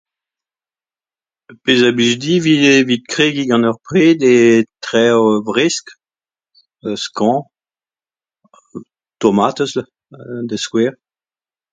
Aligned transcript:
Pezh 1.63 1.83
a 1.87 1.91
blij 1.97 2.15
din 2.21 2.41
'vit 2.87 3.03
kregiñ 3.11 3.47
gant 3.49 3.67
ur 3.69 3.77
pred 3.87 4.19
eo 4.35 4.43
traoù 4.83 5.27
fresk, 5.47 5.85
[eu] 6.87 6.95
skañv, 7.03 7.43
tomatez 9.19 9.71
da 10.49 10.55
skouer. 10.63 10.93